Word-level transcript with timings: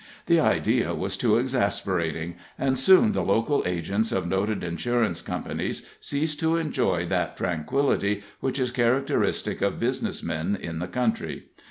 The 0.25 0.39
idea 0.39 0.95
was 0.95 1.15
too 1.15 1.37
exasperating, 1.37 2.33
and 2.57 2.79
soon 2.79 3.11
the 3.11 3.21
local 3.21 3.61
agents 3.67 4.11
of 4.11 4.25
noted 4.27 4.63
insurance 4.63 5.21
companies 5.21 5.87
ceased 5.99 6.39
to 6.39 6.55
enjoy 6.57 7.05
that 7.05 7.37
tranquility 7.37 8.23
which 8.39 8.59
is 8.59 8.71
characteristic 8.71 9.61
of 9.61 9.79
business 9.79 10.23
men 10.23 10.55
in 10.59 10.79
the 10.79 10.87
country. 10.87 11.49